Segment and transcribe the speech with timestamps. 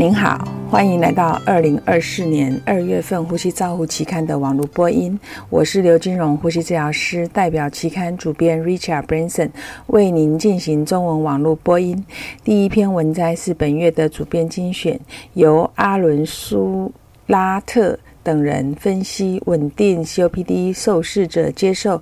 [0.00, 5.20] 您好，欢迎来到二零二四年二月份《呼吸照护期刊》的网络播音。
[5.50, 9.50] 我是刘金荣，呼吸治疗师，代表期刊主编 Richard Branson
[9.88, 12.02] 为您进行中文网络播音。
[12.42, 14.98] 第一篇文摘是本月的主编精选，
[15.34, 16.90] 由阿伦苏
[17.26, 22.00] 拉特等人分析稳定 COPD 受试者接受。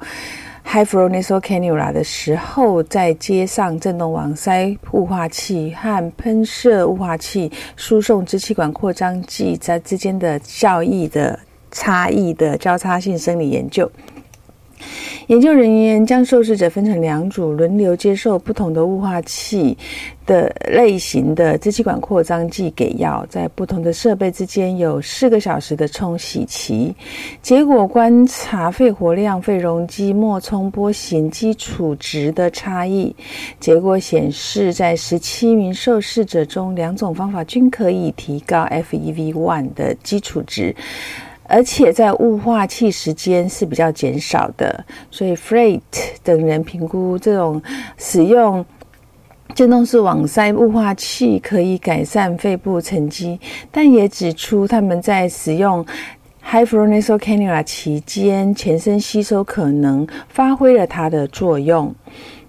[0.71, 13.91] High flow nasal cannula 的时候，再接上振动网塞雾化器和喷射雾化器输送支气管扩张剂在之间的效益的差异的交叉性生理研究。
[15.29, 19.77] 研究人员将受试者分成两组，轮流接受不同的雾化器
[20.25, 26.95] 的类型的支气管扩张剂给药，在不同的设备之间有四个小时的冲洗期。
[27.43, 33.15] 结果观察肺活量、肺容积、脉冲波形基础值的差异。
[33.61, 40.75] 结果显示，在十七名受试者中，两种方法均可以提高 FEV1 的基础值。
[41.49, 45.81] 而且在雾化器时间是比较减少的，所以 Freight
[46.23, 47.61] 等人评估这种
[47.97, 48.65] 使用
[49.55, 53.41] 振动式网塞雾化器可以改善肺部沉积，
[53.73, 55.85] 但也指出他们在使用
[56.51, 61.95] High flow nasal cannula 期间，全身吸收可能发挥了它的作用。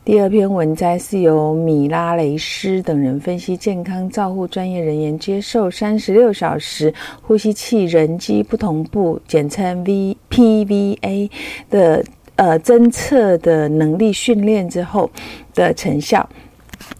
[0.09, 11.29] 第二篇文摘是由米拉雷斯等人分析健康照护专业人员接受三十六小时呼吸器人机不同步（简称 VPVA）
[11.69, 12.03] 的
[12.37, 15.11] 呃侦测的能力训练之后
[15.53, 16.27] 的成效。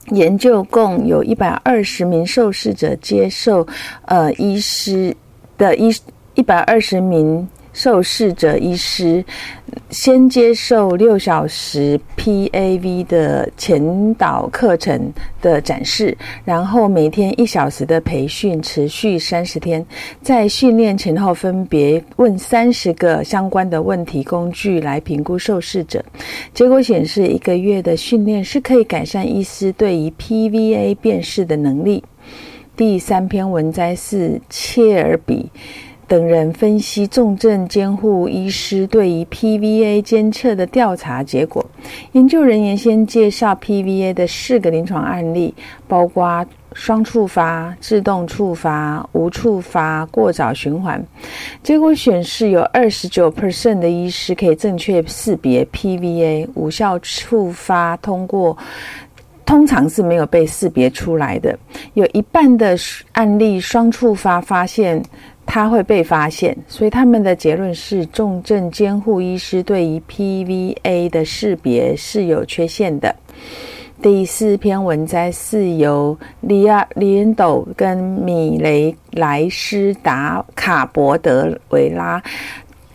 [0.10, 3.66] 研究共有一百二十名受试者接受
[4.06, 5.18] 呃医师
[5.58, 5.92] 的医
[6.36, 7.50] 一百二十名。
[7.74, 9.24] 受试者医师
[9.90, 15.12] 先接受六小时 PAV 的前导课程
[15.42, 19.86] 的展示，然后每天一小时的培训，持续三十天。
[20.22, 26.04] 在训练前后，分别问三十个相关的问题工具来评估受试者。
[26.54, 32.04] 结果显示，一个月的训练是可以改善医师对于 PVA 辨识的能力。
[32.76, 35.50] 第三篇文摘是切尔比。
[36.10, 41.64] 等人分析重症监护医师对于 PVA 监测的调查结果。
[42.14, 45.54] 研究人员先介绍 PVA 的四个临床案例，
[45.88, 46.44] 包括
[46.74, 51.00] 双触发、自动触发、无触发、过早循环。
[51.62, 58.58] 结果显示，有二十九 percent 的医师可以正确识别 PVA 无效触发，通过
[59.46, 61.56] 通常是没有被识别出来的。
[61.94, 62.76] 有一半的
[63.12, 65.00] 案例双触发发现。
[65.52, 73.14] 他会被发现，所以他们的结论是重症监护医师对于 PVA 的识别是有缺陷的。
[74.00, 82.22] 第四篇文摘是由利亚里恩斗跟米雷莱斯达卡伯德维拉。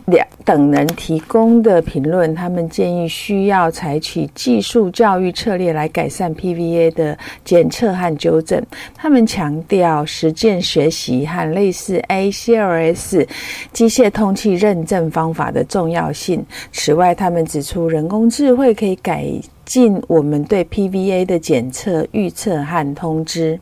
[0.07, 8.63] 两等人提供的评论，他们建议需要采取技术教育策略来改善 PVA 的检测和纠正。
[8.95, 13.27] 他们强调实践学习和类似 ACLS
[13.73, 16.45] 机械通气认证方法的重要性。
[16.71, 19.27] 此外，他们指出人工智慧可以改
[19.65, 23.59] 进我们对 PVA 的检测、预测和通知。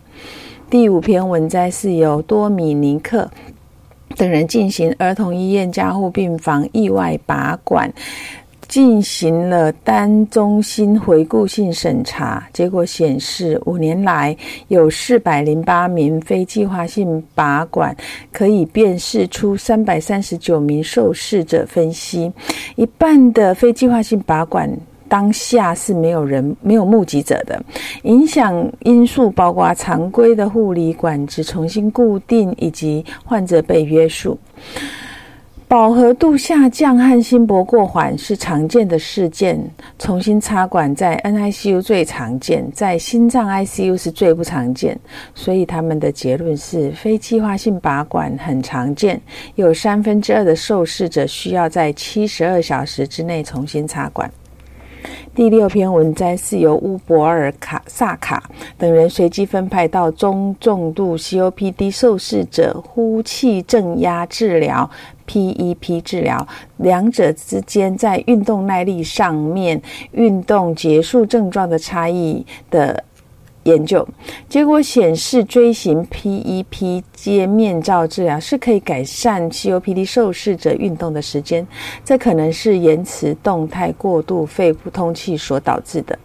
[0.68, 3.30] 第五篇文摘是由多米尼克。
[4.16, 7.92] 等人进行儿童医院加护病房意外拔管，
[8.68, 14.36] 进行了单中心回顾性审查，结果显示，五年来
[14.68, 17.94] 有四百零八名非计划性拔管，
[18.32, 22.32] 可以辨识出三百三十九名受试者分析，
[22.76, 24.70] 一半的非计划性拔管。
[25.12, 27.62] 当下是没有人、没有目击者的
[28.04, 34.38] 影响因素，包括常规的护理管子重新固定，以及患者被约束。
[35.68, 39.62] 饱和度下降和心搏过缓是常见的事件。
[39.98, 44.98] 重新插管在 NICU 最常见，在心脏 ICU 是最不常见。
[45.34, 49.20] 所以他们的结论是，非计划性拔管很常见，
[49.56, 54.30] 有三分之二的受试者需要在七十二小时之内重新插管。
[55.34, 58.42] 第六篇文摘是由乌博尔卡萨卡
[58.76, 64.88] 等人随机分派到中重度 COPD 受试者呼气正压治疗
[65.26, 66.46] （PEP 治疗），
[66.78, 69.80] 两者之间在运动耐力上面、
[70.12, 73.04] 运动结束症状的差异的。
[73.64, 74.06] 研究
[74.48, 81.66] 结果显示，锥形 PEP 接面罩治疗是可以改善 COPD 受试者运动的时间。
[82.04, 86.18] 这可能是延迟动态过度肺部通气所导致的。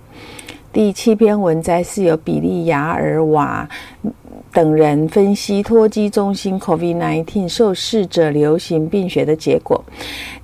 [0.74, 3.68] 第七篇文摘是由比利亚尔瓦。
[4.58, 9.86] 等人分析托基中心 COVID-19 受试者流行病学的结果，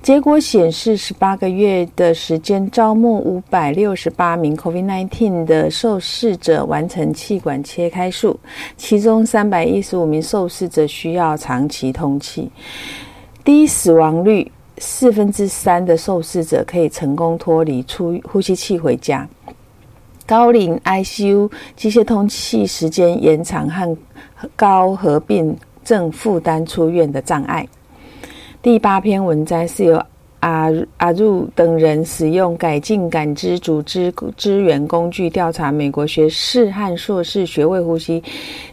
[0.04, 8.38] 结果显示，十八个月的时间招募五百六十八名 COVID-19 的受试者完成气管切开术，
[8.76, 12.48] 其中三百一十五名受试者需要长期通气，
[13.42, 19.28] 低死亡率四分之三的受试者可以成功脱离出呼吸器回家。
[20.26, 23.96] 高龄 ICU 机械通气时间延长和
[24.56, 27.66] 高合并症负担出院的障碍。
[28.62, 30.02] 第八篇文摘是由。
[30.44, 38.22] 阿阿入等人使用改进感知组织支援工具调查美国学士和硕士学位呼吸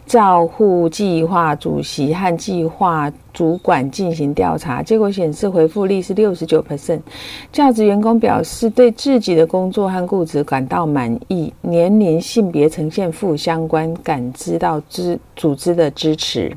[0.04, 7.00] 照护计划主席和计划主管进行调查，结果显示回复率是六十九 percent。
[7.50, 16.54] 教职员工表示对自己的工作和雇主感到满意，年龄、性别呈现负相关，感知到支组织的支持。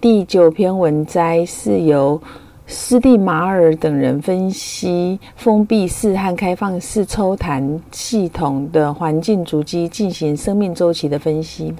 [0.00, 2.22] 第九篇文摘是由。
[2.66, 11.74] 斯蒂马尔等人分析封闭式和开放式抽痰系统的环境足迹，进行生命周期的分析。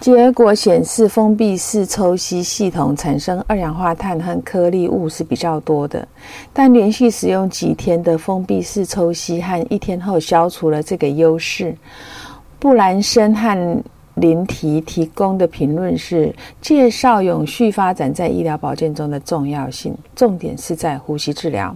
[0.00, 6.06] 结果显示，封闭式抽吸系统产生二氧化碳和颗粒物是比较多的，
[6.52, 11.76] 但连续使用几天的封闭式抽吸和一天后消除了这个优势。
[12.58, 13.82] 布兰森和
[14.20, 21.74] 林提提供的评论是介绍永续发展在医疗保健中的重要性，重点是在呼吸治疗。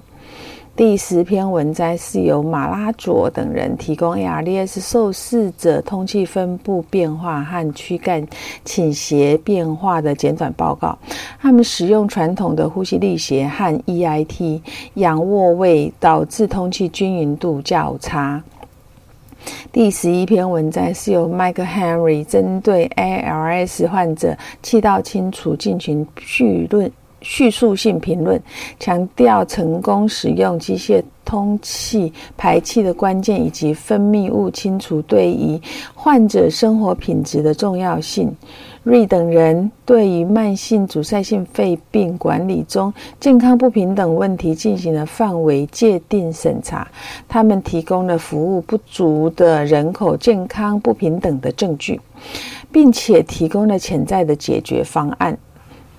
[0.76, 8.26] 第十篇文摘是由马拉佐等人提供 ARDS 受试者通气分布变化和躯干
[8.64, 10.98] 倾斜变化的简短报告。
[11.40, 14.60] 他们使用传统的呼吸力学和 EIT
[14.94, 18.42] 仰卧位导致通气均匀度较差。
[19.74, 26.88] 第十一篇文章是由 Mike Henry 针对 ALS 患者气道清除进行序论、
[27.24, 28.40] 叙述性评论，
[28.78, 35.60] 强调成功使用机械通气排气的关键以及分泌物清除对于
[35.94, 38.32] 患者生活品质的重要性。
[38.82, 46.86] 瑞等人对于慢性阻塞性肺病管理中健康不平等问题进行了范围界定审查。
[47.26, 51.98] 他们提供了服务不足的人口健康不平等的证据，
[52.70, 55.38] 并且提供了潜在的解决方案。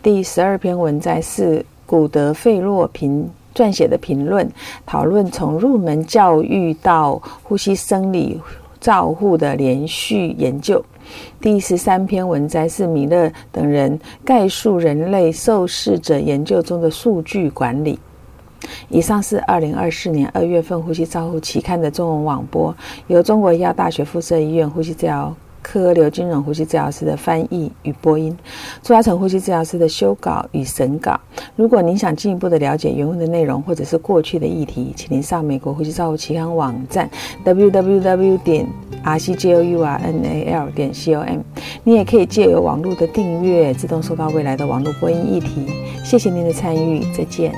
[0.06, 4.48] 第十二篇文摘是古德费洛评撰写的评论，
[4.86, 8.40] 讨论从入门教育到呼吸生理
[8.80, 10.86] 照护的连续研究。
[11.42, 17.98] 第十三篇文摘是米勒等人概述人类受试者研究中的数据管理。
[18.90, 22.76] 以上是二零二四年二月份《呼吸照护期刊》的中文网播，
[23.08, 25.36] 由中国医药大学附设医院呼吸治疗。
[25.68, 28.38] 科刘金荣呼吸治疗师的翻译与播音，
[28.84, 31.20] 朱嘉诚呼吸治疗师的修稿与审稿。
[31.56, 37.10] 如果您想进一步的了解原文的内容，或者是过去的议题，请您上美国呼吸照护期刊网站
[37.44, 38.68] www 点
[39.04, 41.40] rcjournal 点 com。
[41.84, 45.66] 你也可以借由网络的订阅，自动收到未来的网络播音议题。
[46.04, 47.52] 谢谢您的参与，再见。